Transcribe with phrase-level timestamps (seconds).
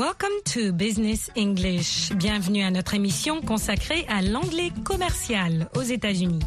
[0.00, 2.10] Welcome to Business English.
[2.14, 6.40] Bienvenue à notre émission consacrée à l'anglais commercial aux États-Unis.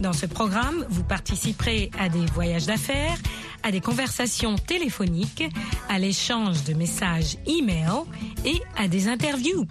[0.00, 3.16] Dans ce programme, vous participerez à des voyages d'affaires,
[3.62, 5.44] à des conversations téléphoniques,
[5.88, 8.02] à l'échange de messages e-mail
[8.44, 9.68] et à des interviews.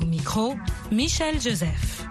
[0.00, 0.54] Au micro,
[0.90, 2.06] Michel Joseph.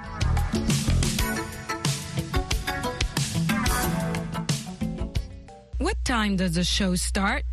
[5.80, 7.46] What time does the show start?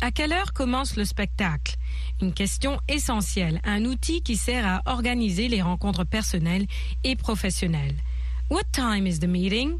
[0.00, 1.76] À quelle heure commence le spectacle?
[2.20, 6.66] Une question essentielle, un outil qui sert à organiser les rencontres personnelles
[7.02, 7.96] et professionnelles.
[8.50, 9.78] What time is the meeting?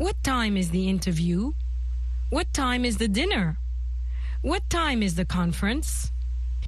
[0.00, 1.52] What time is the interview?
[2.32, 3.56] What time is the dinner?
[4.42, 6.12] What time is the conference?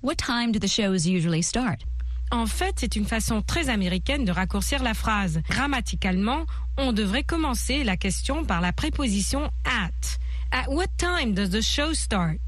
[0.02, 1.84] What time do the shows usually start?
[2.30, 5.40] En fait, c'est une façon très américaine de raccourcir la phrase.
[5.48, 6.46] Grammaticalement,
[6.76, 10.18] on devrait commencer la question par la préposition at.
[10.52, 12.38] At what time does the show start?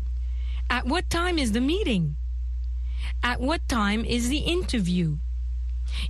[0.71, 2.15] At what time is the meeting?
[3.23, 5.19] At what time is the interview?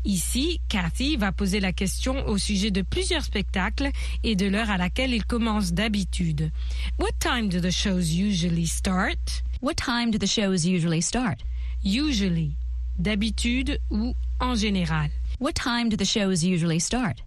[0.04, 3.90] Ici, Cathy va poser la question au sujet de plusieurs spectacles
[4.22, 6.50] et de l'heure à laquelle ils commencent d'habitude.
[6.98, 9.42] What time do the shows usually start?
[9.60, 11.42] What time do the shows usually start?
[11.82, 12.56] Usually,
[12.98, 15.10] d'habitude ou en général.
[15.38, 17.22] What time do the shows usually start?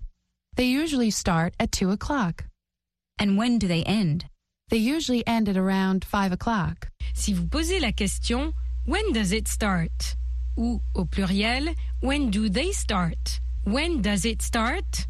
[0.55, 2.45] They usually start at 2 o'clock.
[3.17, 4.25] And when do they end?
[4.69, 6.89] They usually end at around 5 o'clock.
[7.13, 8.53] Si vous posez la question
[8.85, 10.15] When does it start?
[10.57, 11.69] ou au pluriel
[12.01, 13.39] When do they start?
[13.63, 15.07] When does it start?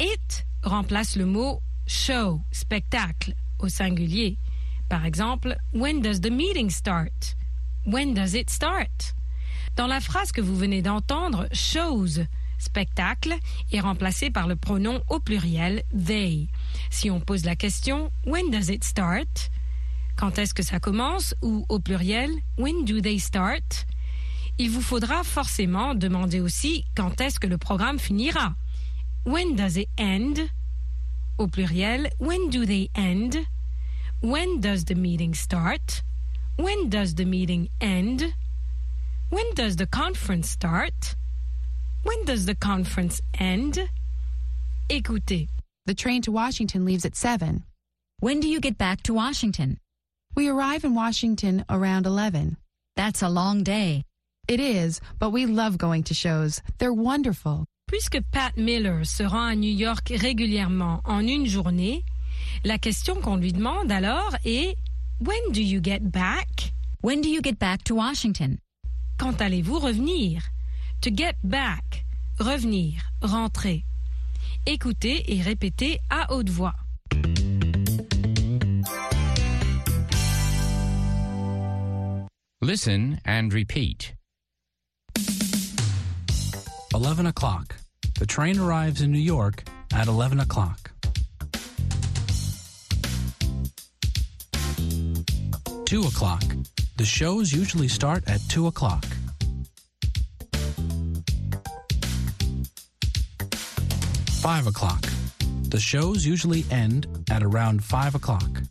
[0.00, 4.38] It remplace le mot show, spectacle au singulier.
[4.88, 7.36] Par exemple, When does the meeting start?
[7.84, 9.14] When does it start?
[9.76, 12.18] Dans la phrase que vous venez d'entendre, shows,
[12.58, 13.34] spectacle,
[13.72, 16.48] est remplacé par le pronom au pluriel they.
[16.90, 19.50] Si on pose la question When does it start?
[20.22, 21.34] Quand est-ce que ça commence?
[21.42, 23.86] Ou au pluriel When do they start?
[24.56, 28.54] Il vous faudra forcément demander aussi quand est-ce que le programme finira.
[29.26, 30.48] When does it end?
[31.38, 33.34] Au pluriel, when do they end?
[34.22, 36.04] When does the meeting start?
[36.56, 38.32] When does the meeting end?
[39.30, 41.16] When does the conference start?
[42.04, 43.88] When does the conference end?
[44.88, 45.48] Écoutez.
[45.86, 47.64] The train to Washington leaves at 7.
[48.20, 49.78] When do you get back to Washington?
[50.34, 52.56] We arrive in Washington around 11.
[52.96, 54.04] That's a long day.
[54.48, 56.62] It is, but we love going to shows.
[56.78, 57.66] They're wonderful.
[57.86, 62.04] Puisque Pat Miller se rend à New York régulièrement en une journée,
[62.64, 64.76] la question qu'on lui demande alors est
[65.20, 66.72] When do you get back?
[67.02, 68.58] When do you get back to Washington?
[69.18, 70.42] Quand allez-vous revenir?
[71.02, 72.04] To get back,
[72.40, 73.84] revenir, rentrer.
[74.64, 76.74] Écoutez et répétez à haute voix.
[82.64, 84.14] Listen and repeat.
[86.94, 87.74] 11 o'clock.
[88.20, 90.92] The train arrives in New York at 11 o'clock.
[95.86, 96.44] 2 o'clock.
[96.98, 99.06] The shows usually start at 2 o'clock.
[104.40, 105.04] 5 o'clock.
[105.68, 108.62] The shows usually end at around 5 o'clock.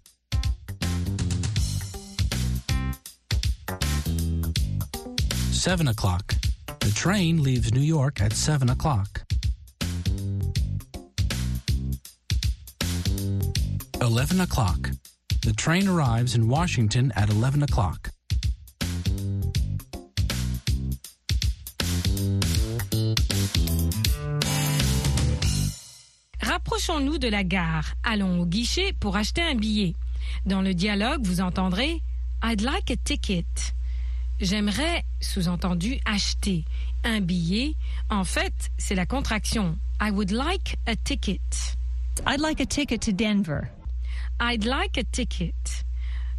[5.61, 6.33] 7 o'clock.
[6.79, 9.21] The train leaves New York at 7 o'clock.
[14.01, 14.89] 11 o'clock.
[15.43, 18.09] The train arrives in Washington at 11 o'clock.
[26.41, 27.85] Rapprochons-nous de la gare.
[28.03, 29.93] Allons au guichet pour acheter un billet.
[30.47, 32.01] Dans le dialogue, vous entendrez
[32.41, 33.75] I'd like a ticket.
[34.41, 36.65] J'aimerais, sous-entendu, acheter
[37.03, 37.75] un billet.
[38.09, 39.77] En fait, c'est la contraction.
[40.01, 41.77] I would like a ticket.
[42.25, 43.69] I'd like a ticket to Denver.
[44.39, 45.85] I'd like a ticket.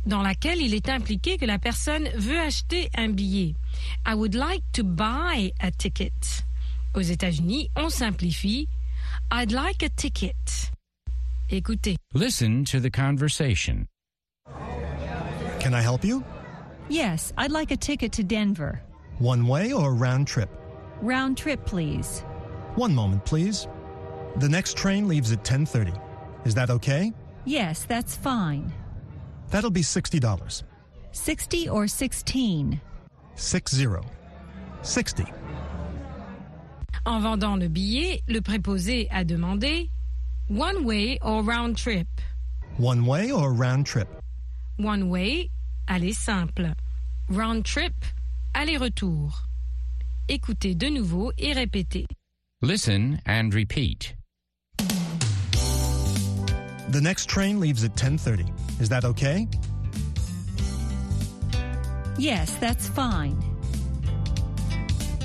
[0.05, 3.55] Dans laquelle il est impliqué que la personne veut acheter un billet.
[4.05, 6.45] I would like to buy a ticket.
[6.95, 8.67] Aux États-Unis, on simplifie.
[9.31, 10.73] I'd like a ticket.
[11.51, 11.97] Écoutez.
[12.15, 13.87] Listen to the conversation.
[15.61, 16.25] Can I help you?
[16.93, 18.83] Yes, I'd like a ticket to Denver.
[19.19, 20.51] One way or round trip?
[21.01, 22.21] Round trip, please.
[22.75, 23.67] One moment, please.
[24.37, 25.97] The next train leaves at 10:30.
[26.45, 27.15] Is that okay?
[27.47, 28.71] Yes, that's fine.
[29.49, 30.65] That'll be $60.
[31.13, 32.81] 60 or 16?
[33.37, 33.87] 60.
[34.83, 35.25] 60.
[37.07, 39.89] En vendant le billet, le préposé a demandé
[40.49, 42.09] one way or round trip.
[42.77, 44.09] One way or round trip?
[44.77, 45.49] One way,
[45.89, 46.75] aller simple.
[47.33, 47.95] Round trip,
[48.55, 49.49] aller-retour.
[50.29, 52.05] Écoutez de nouveau et répétez.
[52.61, 54.15] Listen and repeat.
[56.91, 58.45] The next train leaves at 10:30.
[58.83, 59.49] Is that okay?
[62.19, 63.43] Yes, that's fine.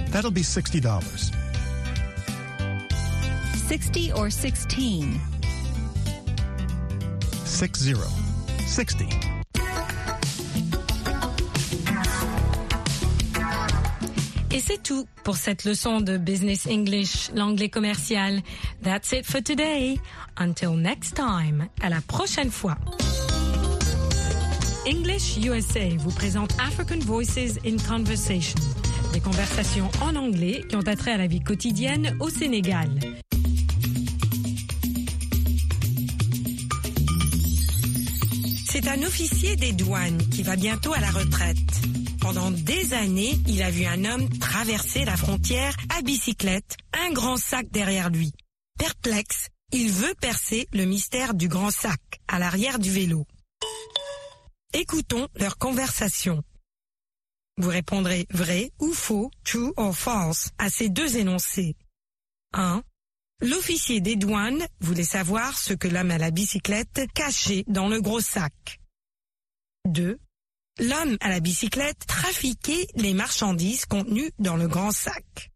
[0.09, 1.33] That'll be $60.
[3.67, 5.19] 60 or 16.
[7.43, 7.93] 60.
[8.65, 9.36] 60.
[14.57, 18.41] Et c'est tout pour cette leçon de Business English, l'anglais commercial.
[18.81, 19.99] That's it for today.
[20.35, 21.67] Until next time.
[21.79, 22.75] À la prochaine fois.
[24.87, 28.59] English USA vous présente African Voices in Conversation.
[29.13, 32.89] Des conversations en anglais qui ont attrait à la vie quotidienne au Sénégal.
[38.65, 41.57] C'est un officier des douanes qui va bientôt à la retraite.
[42.27, 47.37] Pendant des années, il a vu un homme traverser la frontière à bicyclette, un grand
[47.37, 48.33] sac derrière lui.
[48.77, 53.25] Perplexe, il veut percer le mystère du grand sac à l'arrière du vélo.
[54.73, 56.43] Écoutons leur conversation.
[57.55, 61.77] Vous répondrez vrai ou faux, true or false, à ces deux énoncés.
[62.51, 62.83] 1.
[63.39, 68.19] L'officier des douanes voulait savoir ce que l'homme à la bicyclette cachait dans le gros
[68.19, 68.81] sac.
[69.85, 70.19] 2.
[70.79, 75.51] L'homme à la bicyclette trafiquait les marchandises contenues dans le grand sac.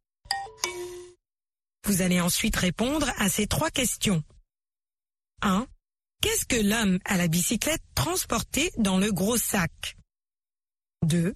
[1.86, 4.24] Vous allez ensuite répondre à ces trois questions.
[5.44, 5.68] 1.
[6.22, 9.96] Qu'est-ce que l'homme à la bicyclette transportait dans le gros sac?
[11.04, 11.36] 2.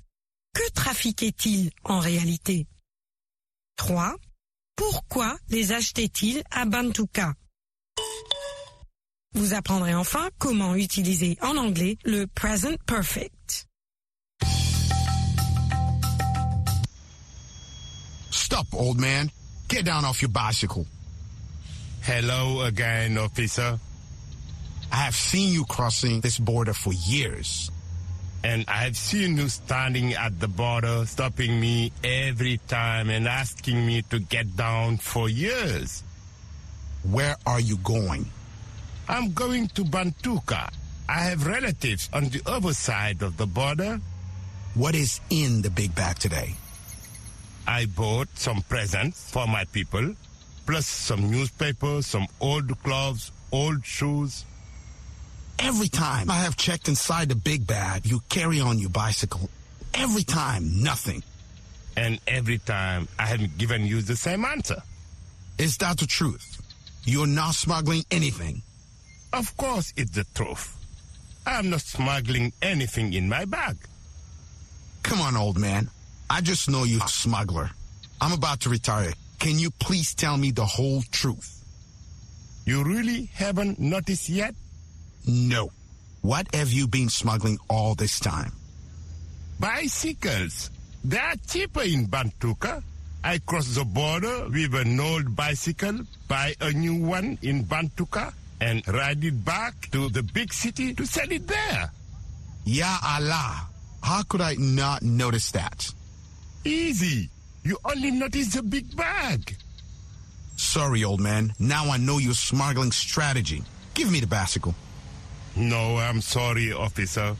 [0.53, 2.67] Que trafiquait-il en réalité?
[3.75, 4.15] 3.
[4.75, 7.33] Pourquoi les achetait-il à Bantuka
[9.33, 13.34] Vous apprendrez enfin comment utiliser en anglais le present perfect.
[18.55, 19.29] Stop, old man.
[19.67, 20.85] Get down off your bicycle.
[22.03, 23.77] Hello again, officer.
[24.89, 27.69] I have seen you crossing this border for years.
[28.45, 34.03] And I've seen you standing at the border, stopping me every time and asking me
[34.03, 36.01] to get down for years.
[37.03, 38.25] Where are you going?
[39.09, 40.71] I'm going to Bantuka.
[41.09, 43.99] I have relatives on the other side of the border.
[44.75, 46.55] What is in the big bag today?
[47.67, 50.15] I bought some presents for my people,
[50.65, 54.45] plus some newspapers, some old clothes, old shoes.
[55.57, 59.49] Every time I have checked inside the big bag, you carry on your bicycle.
[59.93, 61.23] Every time, nothing.
[61.97, 64.81] And every time I have given you the same answer.
[65.57, 66.61] Is that the truth?
[67.05, 68.61] You're not smuggling anything.
[69.31, 70.75] Of course it's the truth.
[71.45, 73.77] I'm not smuggling anything in my bag.
[75.03, 75.89] Come on, old man.
[76.29, 77.69] I just know you're a smuggler.
[78.19, 79.13] I'm about to retire.
[79.39, 81.63] Can you please tell me the whole truth?
[82.65, 84.55] You really haven't noticed yet?
[85.27, 85.69] No.
[86.21, 88.51] What have you been smuggling all this time?
[89.59, 90.71] Bicycles.
[91.03, 92.81] They are cheaper in Bantuka.
[93.23, 98.87] I cross the border with an old bicycle, buy a new one in Bantuka, and
[98.87, 101.91] ride it back to the big city to sell it there.
[102.65, 103.67] Ya Allah.
[104.01, 105.91] How could I not notice that?
[106.65, 107.29] Easy.
[107.63, 109.55] You only notice the big bag.
[110.57, 111.53] Sorry, old man.
[111.59, 113.63] Now I know your smuggling strategy.
[113.93, 114.73] Give me the bicycle.
[115.55, 117.35] No, I'm sorry, officer.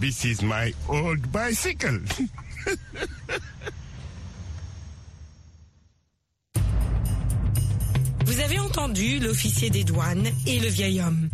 [0.00, 2.00] This is my old bicycle.
[8.24, 11.28] Vous avez entendu l'officier des douanes et le vieil homme.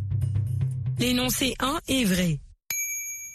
[0.98, 2.40] L'énoncé 1 est vrai.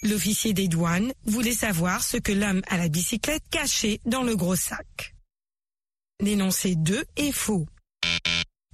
[0.04, 4.56] L'officier des douanes voulait savoir ce que l'homme à la bicyclette cachait dans le gros
[4.56, 5.16] sac.
[6.20, 7.68] L'énoncé 2 est faux.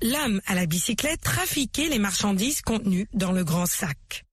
[0.01, 4.25] L'homme à la bicyclette trafiquait les marchandises contenues dans le grand sac.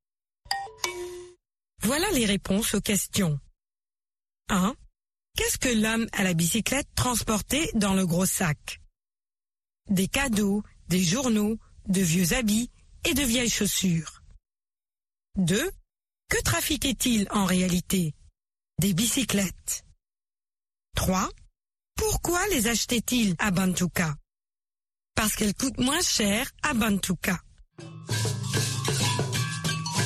[1.83, 3.41] Voilà les réponses aux questions.
[4.49, 4.75] 1.
[5.37, 8.81] Qu'est-ce que l'homme à la bicyclette transportait dans le gros sac?
[9.91, 11.59] Des cadeaux, des journaux,
[11.89, 12.71] de vieux habits
[13.05, 14.23] et de vieilles chaussures.
[15.39, 15.71] 2.
[16.29, 18.15] Que trafiquait-il en réalité?
[18.81, 19.85] Des bicyclettes.
[20.97, 21.29] 3.
[21.97, 24.15] Pourquoi les achetait-il à Bantuka
[25.15, 27.39] Parce qu'elles coûtent moins cher à Bantuka.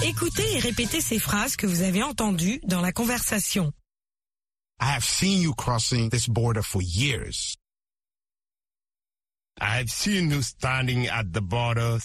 [0.04, 3.72] Écoutez et répétez ces phrases que vous avez entendues dans la conversation.
[4.80, 7.56] I have seen you crossing this border for years.
[9.60, 11.98] I've seen you standing at the border.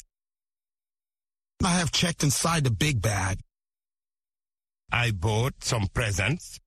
[1.63, 3.37] I have checked inside the big bag.
[4.95, 6.59] I bought some presents.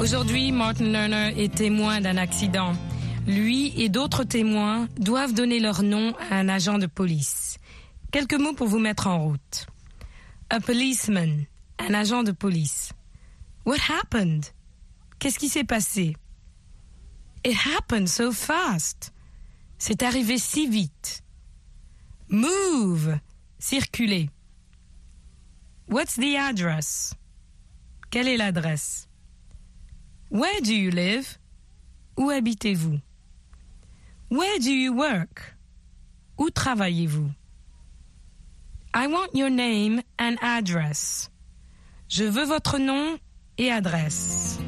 [0.00, 2.74] Aujourd'hui, Martin Lerner est témoin d'un accident.
[3.26, 7.58] Lui et d'autres témoins doivent donner leur nom à un agent de police.
[8.12, 9.66] Quelques mots pour vous mettre en route.
[10.48, 11.46] A policeman,
[11.88, 12.92] un agent de police.
[13.64, 14.50] What happened?
[15.18, 16.16] Qu'est-ce qui s'est passé?
[17.44, 19.12] It happened so fast.
[19.78, 21.22] C'est arrivé si vite.
[22.28, 23.18] Move,
[23.58, 24.30] circuler.
[25.88, 27.14] What's the address?
[28.10, 29.08] Quelle est l'adresse?
[30.30, 31.38] Where do you live?
[32.16, 33.00] Où habitez-vous?
[34.30, 35.54] Where do you work?
[36.38, 37.34] Où travaillez-vous?
[38.94, 41.28] I want your name and address.
[42.12, 43.16] Je veux votre nom
[43.56, 44.58] et adresse.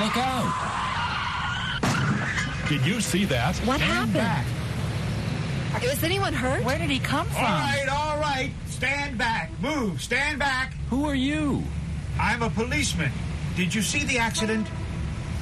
[0.00, 0.52] Look out!
[2.68, 3.56] Did you see that?
[3.64, 4.12] What Stand happened?
[4.12, 5.82] back.
[5.82, 6.62] Is anyone hurt?
[6.64, 7.38] Where did he come from?
[7.44, 8.50] All right, all right.
[8.68, 9.50] Stand back.
[9.62, 10.02] Move.
[10.02, 10.74] Stand back.
[10.90, 11.62] Who are you?
[12.20, 13.10] I'm a policeman.
[13.56, 14.66] Did you see the accident?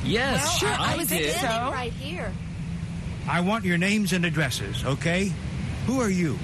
[0.05, 1.33] Yes, Well, sure, I, I, was did.
[1.35, 2.33] standing right here.
[3.29, 5.33] I want your names and addresses, okay?
[5.87, 6.39] Who are you?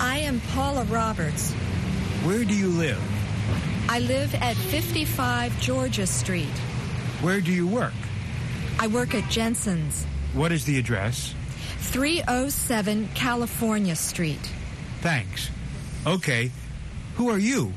[0.00, 1.52] I am Paula Roberts.
[2.24, 3.00] Where do you live?
[3.88, 6.56] I live at 55 Georgia Street.
[7.20, 7.92] Where do you work?
[8.78, 11.34] I work at Jensen's, What is the address?
[11.78, 14.50] 307 California Street.
[15.00, 15.50] Thanks.
[16.06, 16.50] Okay.
[17.16, 17.72] Who are you?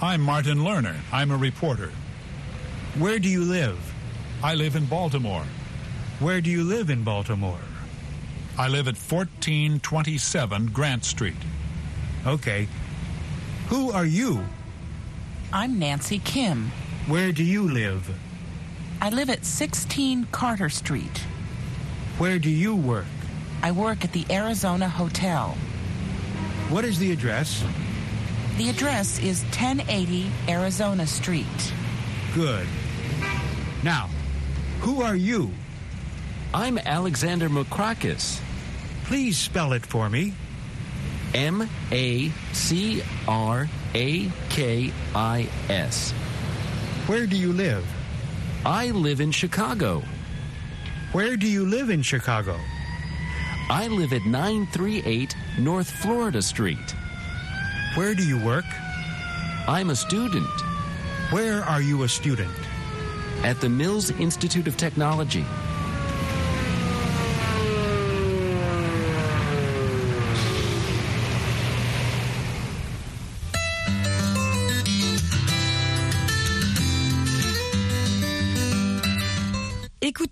[0.00, 0.96] I'm Martin Lerner.
[1.12, 1.90] I'm a reporter.
[2.98, 3.78] Where do you live?
[4.42, 5.44] I live in Baltimore.
[6.18, 7.58] Where do you live in Baltimore?
[8.58, 11.36] I live at 1427 Grant Street.
[12.26, 12.68] Okay.
[13.68, 14.44] Who are you?
[15.52, 16.70] I'm Nancy Kim.
[17.06, 18.14] Where do you live?
[19.00, 21.18] I live at 16 Carter Street.
[22.18, 23.06] Where do you work?
[23.62, 25.56] I work at the Arizona Hotel.
[26.68, 27.64] What is the address?
[28.58, 31.72] The address is 1080 Arizona Street.
[32.34, 32.66] Good.
[33.82, 34.10] Now,
[34.80, 35.52] who are you?
[36.54, 38.40] I'm Alexander Macrakis.
[39.04, 40.34] Please spell it for me.
[41.34, 46.12] M A C R A K I S.
[47.06, 47.86] Where do you live?
[48.66, 50.02] I live in Chicago.
[51.12, 52.58] Where do you live in Chicago?
[53.70, 56.94] I live at 938 North Florida Street.
[57.94, 58.64] Where do you work?
[59.68, 60.48] I'm a student
[61.30, 62.52] Where are you a student?
[63.44, 65.44] at the Mills Institute of Technology.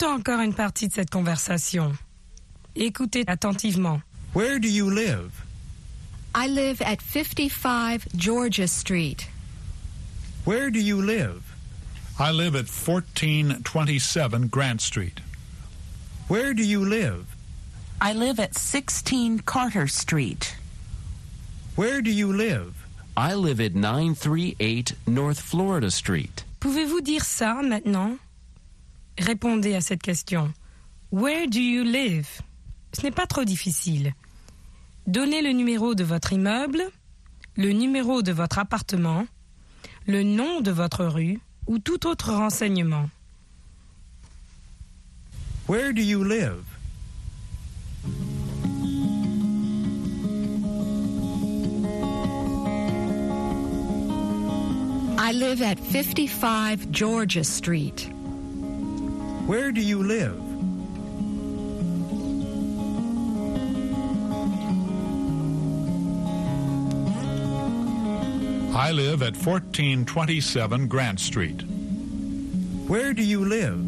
[0.00, 1.92] Écoutons encore une partie de cette conversation.
[2.75, 4.00] Écoutez attentivement.
[4.35, 5.30] Where do you live?
[6.35, 9.28] I live at 55 Georgia Street.
[10.47, 11.42] Where do you live?
[12.19, 15.21] I live at 1427 Grant Street.
[16.28, 17.26] Where do you live?
[18.00, 20.57] I live at 16 Carter Street.
[21.76, 22.87] Where do you live?
[23.19, 26.45] I live at 938 North Florida Street.
[26.59, 28.19] Pouvez-vous dire ça maintenant?
[29.21, 30.50] Répondez à cette question.
[31.12, 32.27] Where do you live?
[32.95, 34.15] Ce n'est pas trop difficile.
[35.07, 36.83] Donnez le numéro de votre immeuble,
[37.57, 39.27] le numéro de votre appartement,
[40.07, 43.11] le nom de votre rue ou tout autre renseignement.
[45.69, 46.65] Where do you live?
[55.19, 58.11] I live at 55 Georgia Street.
[59.50, 60.40] Where do you live?
[68.76, 71.62] I live at 1427 Grant Street.
[72.87, 73.80] Where do you live?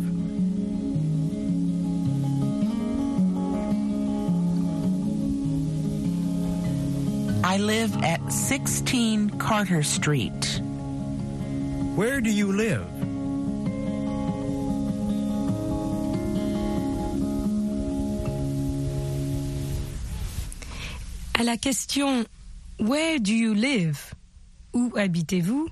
[7.44, 10.60] I live at 16 Carter Street.
[11.94, 12.91] Where do you live?
[21.42, 22.24] À la question
[22.78, 24.14] Where do you live?
[24.72, 25.68] Où habitez-vous?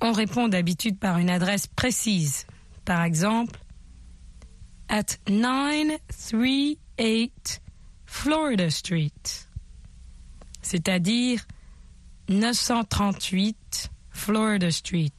[0.00, 2.46] On répond d'habitude par une adresse précise.
[2.86, 3.60] Par exemple,
[4.88, 7.60] at 938
[8.06, 9.12] Florida Street,
[10.62, 11.46] c'est-à-dire
[12.30, 15.12] 938 Florida Street.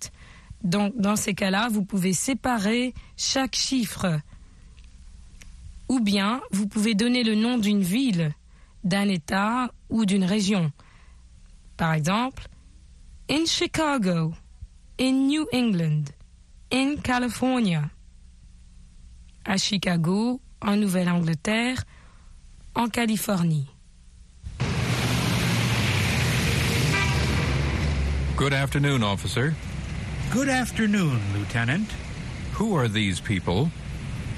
[0.64, 4.22] Donc, dans ces cas-là, vous pouvez séparer chaque chiffre.
[5.88, 8.34] Ou bien, vous pouvez donner le nom d'une ville,
[8.84, 10.72] d'un État ou d'une région.
[11.78, 12.44] Par exemple,
[13.30, 14.34] in Chicago,
[15.00, 16.12] in New England,
[16.72, 17.90] in California.
[19.46, 21.84] À Chicago, en Nouvelle-Angleterre,
[22.76, 23.68] en Californie.
[28.36, 29.54] Good afternoon, officer.
[30.32, 31.88] Good afternoon, Lieutenant.
[32.54, 33.70] Who are these people?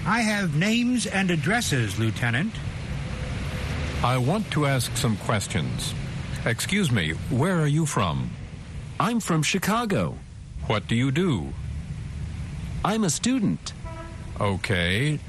[0.06, 2.52] I have names and addresses, Lieutenant.
[4.04, 5.96] I want to ask some questions.
[6.46, 8.30] Excuse me, where are you from?
[9.00, 10.18] I'm from Chicago.
[10.68, 11.54] What do you do?
[12.84, 13.72] I'm a student.
[14.42, 15.20] Okay.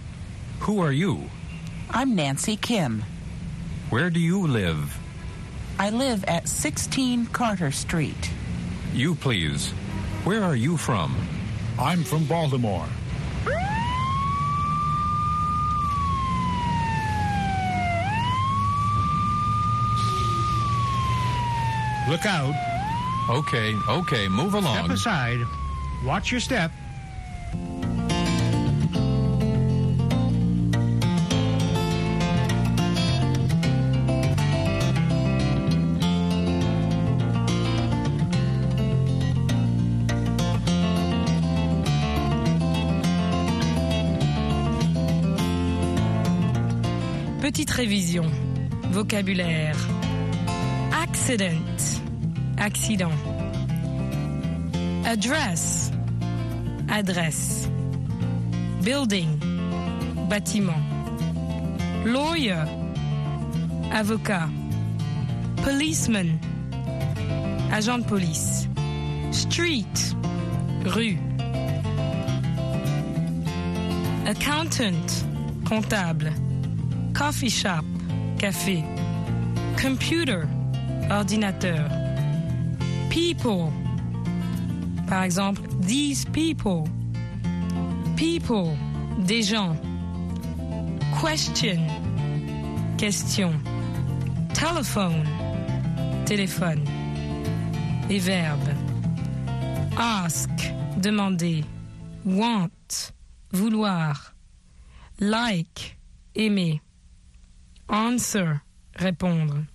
[0.59, 1.31] Who are you?
[1.89, 3.05] I'm Nancy Kim.
[3.91, 4.99] Where do you live?
[5.79, 8.33] I live at 16 Carter Street.
[8.93, 9.71] You, please.
[10.25, 11.15] Where are you from?
[11.79, 12.89] I'm from Baltimore.
[22.09, 22.55] Look out.
[23.31, 24.77] Okay, okay, move along.
[24.77, 25.41] Step aside.
[26.05, 26.71] Watch your step.
[47.41, 48.31] Petite révision.
[48.91, 49.94] Vocabulaire.
[51.25, 52.03] Accident.
[52.59, 53.15] Accident.
[55.07, 55.91] Address.
[56.91, 57.67] Adresse.
[58.83, 59.41] Building.
[60.29, 60.83] Bâtiment.
[62.05, 62.69] Lawyer.
[63.91, 64.51] Avocat.
[65.63, 66.39] Policeman.
[67.73, 68.69] Agent de police.
[69.31, 70.15] Street.
[70.85, 71.17] Rue.
[74.27, 75.25] Accountant.
[75.65, 76.31] Comptable.
[77.15, 77.83] Coffee shop.
[78.37, 78.85] Café.
[79.79, 80.47] Computer.
[81.11, 81.89] Ordinateur.
[83.11, 83.73] People.
[85.07, 86.89] Par exemple, these people.
[88.17, 88.77] People.
[89.27, 89.77] Des gens.
[91.21, 91.87] Question.
[92.97, 93.53] Question.
[94.55, 95.25] Telephone.
[96.25, 96.85] Téléphone.
[98.09, 98.75] Les verbes.
[99.97, 100.51] Ask.
[100.97, 101.65] Demander.
[102.25, 103.13] Want.
[103.53, 104.35] Vouloir.
[105.21, 105.99] Like.
[106.35, 106.81] Aimer.
[107.89, 108.63] Answer.
[108.97, 109.67] Répondre.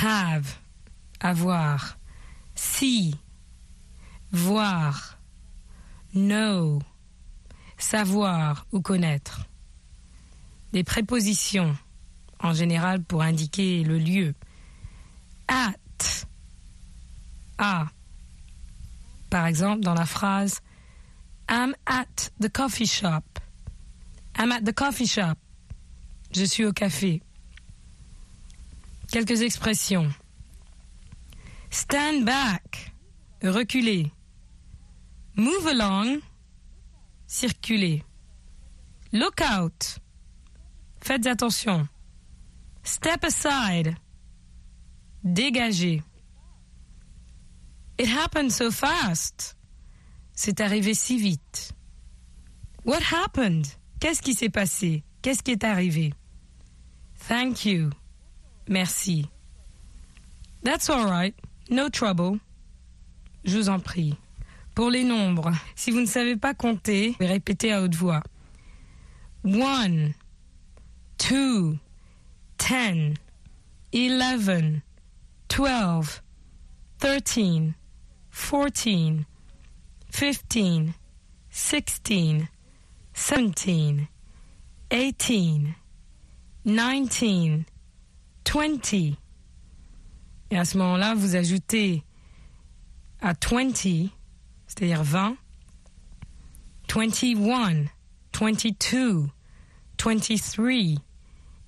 [0.00, 0.58] Have.
[1.20, 1.98] Avoir.
[2.54, 3.14] See.
[4.30, 5.18] Voir.
[6.14, 6.80] Know.
[7.76, 9.46] Savoir ou connaître.
[10.72, 11.76] Des prépositions,
[12.40, 14.34] en général pour indiquer le lieu.
[15.48, 15.74] At.
[17.58, 17.86] À.
[19.30, 20.60] Par exemple, dans la phrase
[21.48, 23.40] I'm at the coffee shop.
[24.38, 25.38] I'm at the coffee shop.
[26.30, 27.22] Je suis au café.
[29.10, 30.10] Quelques expressions.
[31.70, 32.92] Stand back.
[33.42, 34.10] Reculer.
[35.36, 36.20] Move along,
[37.28, 38.02] circulez.
[39.12, 39.98] Look out,
[41.00, 41.88] faites attention.
[42.82, 43.96] Step aside,
[45.24, 46.02] dégagez.
[47.98, 49.54] It happened so fast.
[50.32, 51.72] C'est arrivé si vite.
[52.84, 53.68] What happened?
[54.00, 55.04] Qu'est-ce qui s'est passé?
[55.22, 56.12] Qu'est-ce qui est arrivé?
[57.28, 57.90] Thank you.
[58.68, 59.26] Merci.
[60.62, 61.34] That's all right.
[61.70, 62.38] No trouble.
[63.44, 64.14] Je vous en prie.
[64.74, 68.22] Pour les nombres, si vous ne savez pas compter, répétez à haute voix.
[69.44, 70.14] One,
[71.16, 71.78] two,
[72.58, 73.14] ten,
[73.92, 74.82] eleven,
[75.48, 76.20] twelve,
[76.98, 77.74] thirteen,
[78.30, 79.24] fourteen,
[80.10, 80.92] fifteen,
[81.50, 82.48] sixteen,
[83.14, 84.06] seventeen,
[84.90, 85.74] eighteen,
[86.64, 87.64] nineteen,
[88.48, 89.14] twenty.
[90.50, 92.02] Et à ce moment-là, vous ajoutez
[93.20, 94.08] à 20,
[94.66, 95.36] c'est-à-dire 20,
[96.90, 97.84] 21,
[98.32, 99.26] 22,
[100.02, 100.72] 23,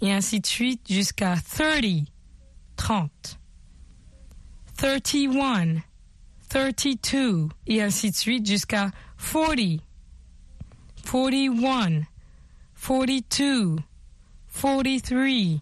[0.00, 2.06] et ainsi de suite jusqu'à 30,
[2.76, 3.38] 30,
[4.78, 5.82] 31,
[6.48, 9.82] 32, et ainsi de suite jusqu'à 40,
[11.04, 12.06] 41,
[12.80, 13.76] 42,
[14.54, 15.60] 43,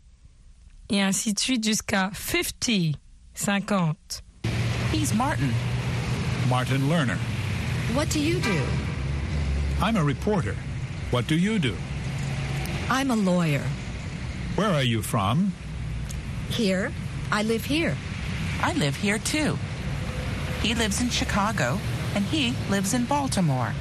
[0.91, 2.97] et ainsi de suite jusqu'à 50,
[3.35, 4.23] 50.
[4.93, 5.53] He's Martin.
[6.49, 7.19] Martin Lerner.
[7.95, 8.63] What do you do?
[9.81, 10.55] I'm a reporter.
[11.11, 11.75] What do you do?
[12.91, 13.63] I'm a lawyer.
[14.57, 15.53] Where are you from?
[16.51, 16.91] Here.
[17.31, 17.95] I live here.
[18.63, 19.59] I live here too.
[20.63, 21.79] He lives in Chicago,
[22.15, 23.73] and he lives in Baltimore.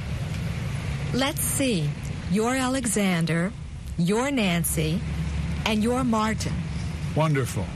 [1.14, 1.88] Let's see.
[2.30, 3.50] You're Alexander,
[3.96, 5.00] you're Nancy,
[5.64, 6.52] and you're Martin.
[7.18, 7.66] Wonderful.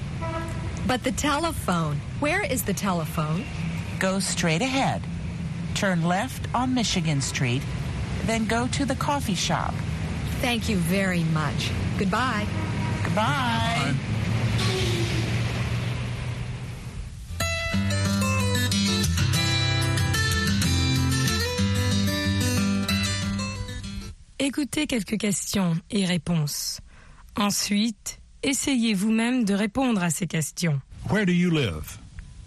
[0.87, 3.45] But the telephone, where is the telephone?
[3.99, 5.03] Go straight ahead.
[5.75, 7.63] Turn left on Michigan Street,
[8.25, 9.75] then go to the coffee shop.
[10.41, 11.73] Thank you very much.
[11.99, 12.47] Goodbye.
[13.03, 13.95] Goodbye.
[24.39, 26.81] Écoutez quelques questions et réponses.
[27.37, 30.81] Ensuite, essayez vous-même de répondre à ces questions.
[31.11, 31.99] Where do you live?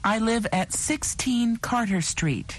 [0.04, 2.56] I live at 16 Carter Street.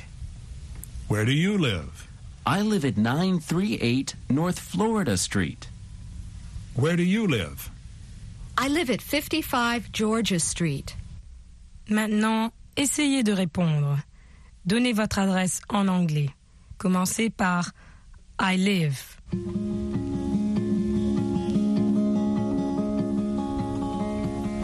[1.09, 2.09] Where do you live?
[2.45, 5.69] I live at 938 North Florida Street.
[6.75, 7.71] Where do you live?
[8.59, 10.95] I live at 55 Georgia Street.
[11.89, 13.99] Maintenant, essayez de répondre.
[14.65, 16.31] Donnez votre adresse en anglais.
[16.79, 17.73] Commencez par
[18.41, 19.17] I live.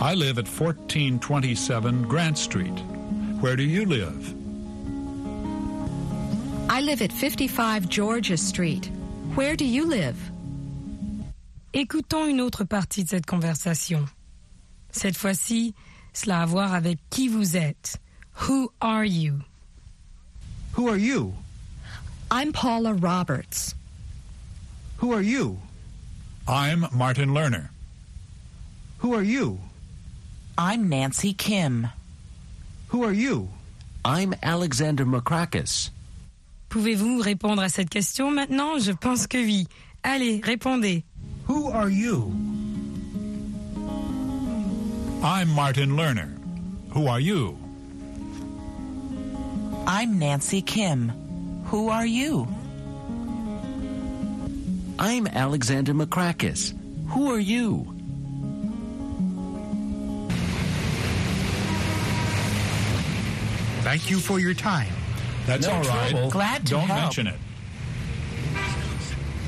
[0.03, 2.77] I live at 1427 Grant Street.
[3.41, 4.35] Where do you live?
[6.69, 8.91] I live at 55 Georgia Street.
[9.37, 10.17] Where do you live?
[11.73, 14.09] Écoutons une autre partie de cette conversation.
[14.91, 15.73] Cette fois-ci,
[16.13, 18.01] cela a à voir avec qui vous êtes.
[18.49, 19.43] Who are you?
[20.77, 21.33] Who are you?
[22.29, 23.77] I'm Paula Roberts.
[24.97, 25.61] Who are you?
[26.49, 27.69] I'm Martin Lerner.
[28.99, 29.61] Who are you?
[30.59, 31.89] I'm Nancy Kim.
[32.89, 33.49] Who are you?
[34.05, 35.91] I'm Alexander Macrakis.
[36.69, 38.79] Pouvez-vous répondre à cette question maintenant?
[38.79, 39.67] Je pense que oui.
[40.03, 41.05] Allez, répondez.
[41.49, 42.33] Who are you?
[45.23, 46.29] I'm Martin Lerner.
[46.91, 47.57] Who are you?
[49.87, 51.13] I'm Nancy Kim.
[51.67, 52.47] Who are you?
[54.99, 56.75] I'm Alexander Macrakis.
[57.09, 57.92] Who are you?
[63.83, 64.93] Thank you for your time.
[65.47, 66.11] That's No all right.
[66.11, 66.31] trouble.
[66.31, 67.01] Glad to Don't help.
[67.01, 67.39] mention it.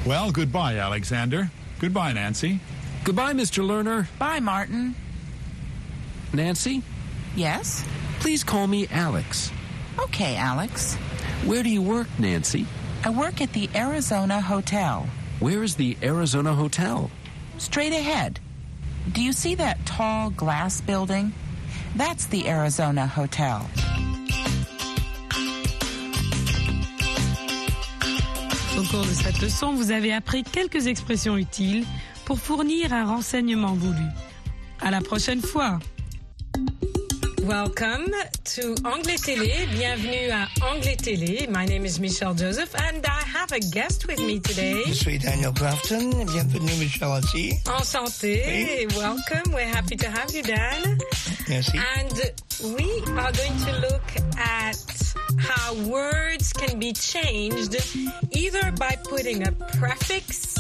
[0.04, 1.50] Well, goodbye, Alexander.
[1.78, 2.60] Goodbye, Nancy.
[3.04, 3.62] Goodbye, Mr.
[3.64, 4.06] Lerner.
[4.18, 4.94] Bye, Martin.
[6.32, 6.82] Nancy,
[7.36, 7.84] Yes?
[8.20, 9.50] please call me Alex.
[9.98, 10.96] Okay, Alex.
[11.44, 12.66] Where do you work, Nancy?
[13.04, 15.06] I work at the Arizona Hotel.
[15.40, 17.10] Where is the Arizona Hotel?
[17.58, 18.40] Straight ahead.
[19.12, 21.32] Do you see that tall glass building?
[21.94, 23.68] That's the Arizona Hotel.
[28.76, 31.84] Au cours de cette leçon, vous avez appris quelques expressions utiles
[32.24, 34.04] pour fournir un renseignement voulu.
[34.80, 35.78] À la prochaine fois.
[37.42, 38.10] Welcome
[38.56, 39.52] to Anglais Télé.
[39.72, 41.46] Bienvenue à Anglais Télé.
[41.50, 44.82] My name is Michelle Joseph and I have a guest with me today.
[44.88, 46.24] Je suis Daniel Grafton.
[46.24, 47.52] Bienvenue, Michel aussi.
[47.66, 48.88] Enchanté.
[48.96, 49.52] Welcome.
[49.52, 50.98] We're happy to have you, Dan.
[51.48, 51.78] Merci.
[51.96, 52.32] And
[52.76, 54.02] we are going to look
[54.38, 55.03] at
[55.38, 57.76] how words can be changed
[58.32, 60.54] either by putting a prefix.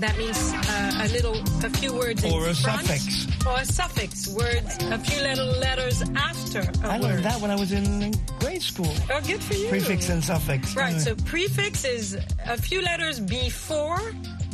[0.00, 3.46] That means uh, a little, a few words Or in a front, suffix.
[3.46, 4.28] or a suffix.
[4.28, 6.82] Words, a few little letters after a I word.
[6.82, 8.92] I learned that when I was in grade school.
[9.12, 9.68] Oh, good for you.
[9.68, 10.74] Prefix and suffix.
[10.74, 14.00] Right, so prefix is a few letters before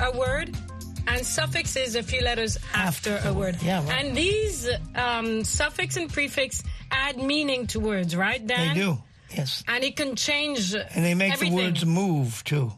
[0.02, 0.54] a word,
[1.06, 3.56] and suffix is a few letters after, a word.
[3.62, 4.04] Yeah, right.
[4.04, 8.98] And these um, suffix and prefix add meaning to words, right, they do.
[9.36, 9.62] Yes.
[9.68, 11.56] And it can change And they make everything.
[11.56, 12.72] the words move too.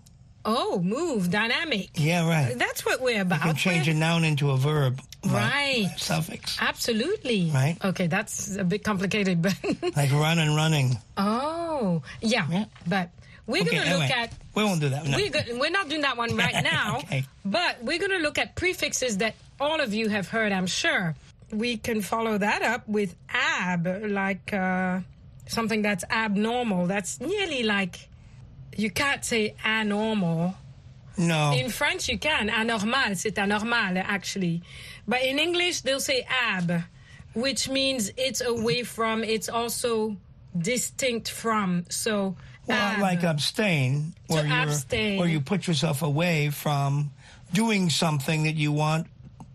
[0.45, 1.91] Oh, move, dynamic.
[1.95, 2.59] Yeah, right.
[2.59, 3.43] That's what we're You about.
[3.43, 5.01] can change We're- a noun into a verb.
[5.25, 5.89] Right.
[5.99, 6.59] Suffix.
[6.61, 7.49] Absolutely.
[7.55, 7.77] Right.
[7.85, 9.55] Okay, that's a bit complicated, but.
[9.97, 10.99] Like run and running.
[11.17, 12.65] oh, yeah.
[12.89, 13.11] But
[13.47, 15.07] we're Okay, going to look anyway, at We won't do that.
[15.07, 15.17] No.
[15.17, 17.25] We're, go- we're not doing that one right now, Okay.
[17.45, 21.15] but we're going to look at prefixes that all of you have heard, I'm sure.
[21.53, 25.01] We can follow that up with ab, like uh,
[25.53, 26.87] something that's abnormal.
[26.87, 28.09] That's nearly like
[28.77, 30.55] you can't say anormal.
[31.19, 31.53] No.
[31.53, 32.49] In French, you can.
[32.49, 34.63] Anormal, c'est anormal, actually.
[35.07, 36.85] But in English, they'll say ab,
[37.35, 40.17] which means it's away from, it's also
[40.59, 41.85] distinct from.
[41.91, 42.37] So,
[42.67, 43.01] Well, ab.
[43.01, 45.19] like abstain, you abstain.
[45.19, 47.11] where you put yourself away from
[47.53, 49.07] doing something that you want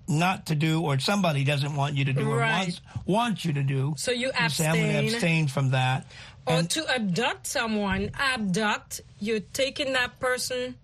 [0.08, 2.60] not to do, or somebody doesn't want you to do, or Right.
[2.66, 3.94] wants wants you to do.
[3.98, 5.14] So you say, I'm going to abstain.
[5.16, 6.06] abstain from that.
[6.46, 10.76] Or And- to abduct someone, abduct, you're taking that person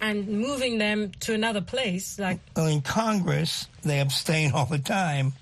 [0.00, 2.18] and moving them to another place.
[2.18, 5.32] Like, in Congress, they abstain all the time.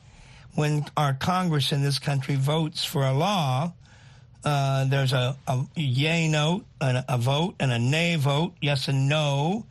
[0.55, 3.73] When our Congress in this country votes for a law,
[4.45, 9.09] uh, there's a, a yay note, a, a vote, and a nay vote, yes and
[9.09, 9.65] no.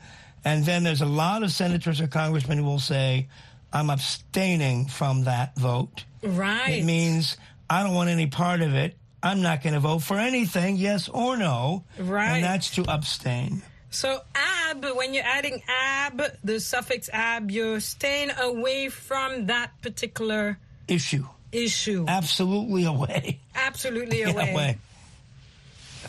[0.46, 3.28] And then there's a lot of senators or congressmen who will say,
[3.72, 6.04] I'm abstaining from that vote.
[6.22, 6.70] right.
[6.80, 7.38] It means
[7.70, 8.96] I don't want any part of it.
[9.24, 11.86] I'm not going to vote for anything, yes or no.
[11.98, 12.36] Right.
[12.36, 13.64] And that's to abstain.
[13.90, 20.60] so, ab, when you're adding ab, the suffix ab, you're staying away from that particular
[20.90, 21.26] Issue.
[21.54, 22.04] issue.
[22.08, 23.40] Absolutely away.
[23.56, 24.52] Absolutely away.
[24.52, 24.78] away.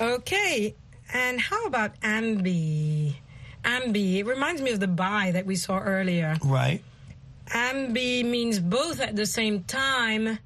[0.01, 0.75] Okay.
[1.13, 3.15] And how about ambi?
[3.65, 4.19] Ambi.
[4.19, 6.37] It reminds me of the bi that we saw earlier.
[6.45, 6.83] Right.
[7.49, 10.39] Ambi means both at the same time.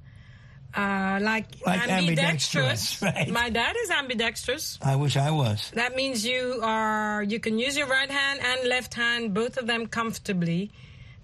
[0.74, 3.28] Uh, like, Like ambidextrous, right.
[3.30, 4.78] My dad is ambidextrous.
[4.82, 5.70] I wish I was.
[5.74, 9.66] That means you are you can use your right hand and left hand, both of
[9.66, 10.70] them comfortably.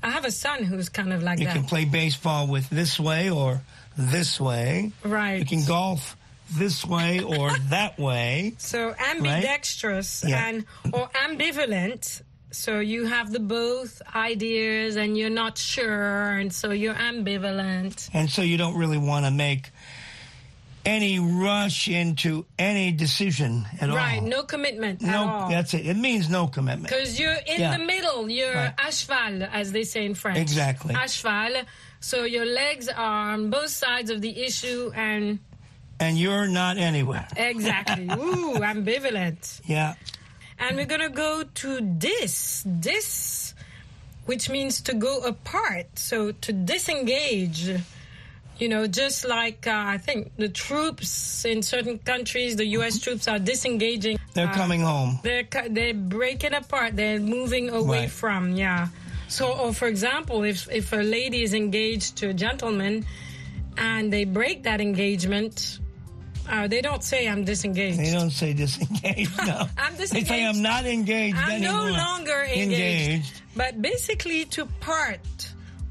[0.03, 1.55] I have a son who's kind of like You that.
[1.55, 3.61] You can play baseball with this way or
[3.97, 4.93] this way.
[5.05, 5.39] Right.
[5.39, 6.17] You can golf
[6.59, 8.55] this way or that way.
[8.59, 10.47] So ambidextrous Yeah.
[10.47, 12.23] and or ambivalent.
[12.51, 18.09] So you have the both ideas and you're not sure, and so you're ambivalent.
[18.13, 19.71] And so you don't really want to make
[20.87, 24.29] any rush into any decision at right, all.
[24.29, 25.87] no commitment at No, that's it.
[25.87, 26.89] It means no commitment.
[26.91, 27.77] Because you're in Yeah.
[27.79, 28.31] the middle.
[28.31, 28.77] You're Right.
[28.77, 30.39] à cheval, as they say in French.
[30.39, 30.95] Exactly.
[30.95, 31.63] À cheval.
[32.01, 35.39] So your legs are on both sides of the issue, and
[36.05, 37.27] And you're not anywhere.
[37.37, 38.05] exactly.
[38.13, 39.61] Ooh, ambivalent.
[39.67, 39.95] Yeah.
[40.59, 42.63] And we're gonna go to dis.
[42.63, 43.55] Dis,
[44.27, 45.87] which means to go apart.
[45.99, 47.71] So to disengage.
[48.57, 53.01] You know, just like uh, I think the troops in certain countries, the U.S.
[53.01, 54.17] troops are disengaging.
[54.35, 55.19] They're uh, coming home.
[55.25, 56.95] They're they're breaking apart.
[56.95, 58.11] They're moving away Right.
[58.11, 58.55] from.
[58.55, 58.89] Yeah.
[59.27, 63.05] So, or for example, if if a lady is engaged to a gentleman,
[63.77, 65.81] and they break that engagement,
[66.49, 67.99] uh, they don't say I'm disengaged.
[67.99, 69.67] They don't say disengaged, no.
[69.79, 70.29] I'm disengaged.
[70.29, 70.47] They say.
[70.47, 71.91] I'm not engaged I'm anymore.
[71.91, 72.73] no longer engaged.
[72.73, 73.43] Engaged.
[73.57, 75.21] But basically, to part,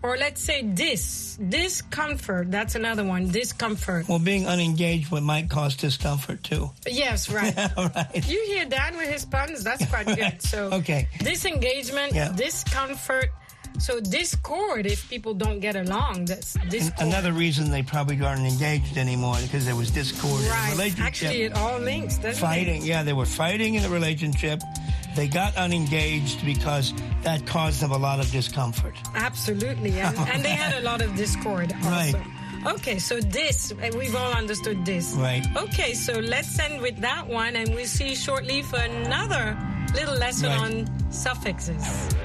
[0.01, 2.51] or let's say dis, discomfort.
[2.51, 3.29] That's another one.
[3.31, 4.07] Discomfort.
[4.09, 6.69] Well, being unengaged would might cause discomfort too.
[6.85, 7.55] Yes, right.
[7.55, 8.27] right.
[8.29, 9.63] You hear Dan with his puns?
[9.63, 10.41] That's quite good.
[10.41, 11.07] So, Okay.
[11.19, 12.33] disengagement, Yeah.
[12.35, 13.29] discomfort.
[13.83, 16.23] So, discord if people don't get along.
[16.25, 17.05] That's discord.
[17.05, 20.71] Another reason they probably aren't engaged anymore because there was discord in the right.
[20.71, 21.05] relationship.
[21.05, 22.83] Actually, it all links, doesn't fighting.
[22.83, 22.85] it?
[22.85, 24.61] Yeah, they were fighting in the relationship.
[25.17, 26.93] They got unengaged because
[27.23, 28.95] that caused them a lot of discomfort.
[29.15, 29.99] Absolutely.
[29.99, 31.89] And, and they had a lot of discord also.
[31.89, 32.15] Right.
[32.65, 35.13] Okay, so this, we've all understood this.
[35.15, 35.45] Right.
[35.57, 39.57] Okay, so let's end with that one, and we'll see shortly for another
[39.93, 40.87] little lesson Right.
[40.87, 42.15] on suffixes.